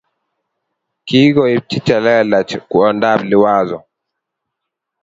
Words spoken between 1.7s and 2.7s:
che lelach